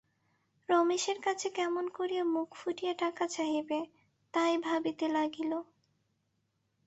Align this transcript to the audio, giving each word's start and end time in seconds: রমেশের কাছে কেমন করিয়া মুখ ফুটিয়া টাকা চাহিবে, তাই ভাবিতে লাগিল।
রমেশের 0.69 1.17
কাছে 1.21 1.47
কেমন 1.49 1.85
করিয়া 1.89 2.23
মুখ 2.25 2.49
ফুটিয়া 2.55 2.93
টাকা 2.95 3.23
চাহিবে, 3.27 3.79
তাই 4.33 4.53
ভাবিতে 4.67 5.05
লাগিল। 5.09 5.51